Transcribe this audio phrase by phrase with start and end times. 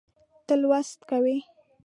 [0.45, 1.37] ته لوست کوې